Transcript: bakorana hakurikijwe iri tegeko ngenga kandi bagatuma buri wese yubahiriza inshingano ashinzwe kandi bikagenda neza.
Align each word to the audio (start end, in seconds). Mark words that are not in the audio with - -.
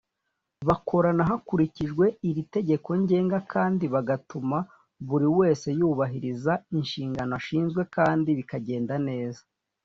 bakorana 0.67 1.23
hakurikijwe 1.29 2.05
iri 2.29 2.43
tegeko 2.55 2.89
ngenga 3.01 3.37
kandi 3.53 3.85
bagatuma 3.93 4.57
buri 5.07 5.27
wese 5.39 5.67
yubahiriza 5.79 6.53
inshingano 6.79 7.31
ashinzwe 7.39 7.81
kandi 7.95 8.29
bikagenda 8.39 8.95
neza. 9.07 9.41